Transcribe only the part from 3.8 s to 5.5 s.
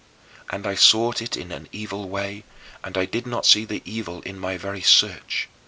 evil in my very search.